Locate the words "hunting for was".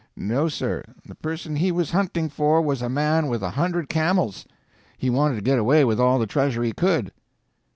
1.91-2.81